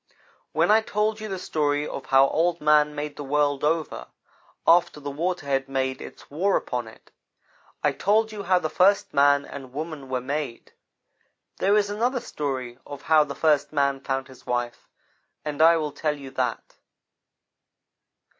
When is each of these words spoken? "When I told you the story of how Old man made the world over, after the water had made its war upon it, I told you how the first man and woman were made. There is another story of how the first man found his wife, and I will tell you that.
"When 0.51 0.71
I 0.71 0.81
told 0.81 1.19
you 1.19 1.27
the 1.29 1.37
story 1.37 1.87
of 1.87 2.07
how 2.07 2.27
Old 2.29 2.59
man 2.59 2.95
made 2.95 3.17
the 3.17 3.23
world 3.23 3.63
over, 3.63 4.07
after 4.65 4.99
the 4.99 5.11
water 5.11 5.45
had 5.45 5.69
made 5.69 6.01
its 6.01 6.27
war 6.31 6.57
upon 6.57 6.87
it, 6.87 7.11
I 7.83 7.91
told 7.91 8.31
you 8.31 8.41
how 8.41 8.57
the 8.57 8.67
first 8.67 9.13
man 9.13 9.45
and 9.45 9.73
woman 9.73 10.09
were 10.09 10.19
made. 10.19 10.73
There 11.57 11.77
is 11.77 11.91
another 11.91 12.19
story 12.19 12.79
of 12.83 13.03
how 13.03 13.23
the 13.25 13.35
first 13.35 13.71
man 13.71 13.99
found 14.01 14.27
his 14.27 14.43
wife, 14.43 14.89
and 15.45 15.61
I 15.61 15.77
will 15.77 15.91
tell 15.91 16.17
you 16.17 16.31
that. 16.31 16.77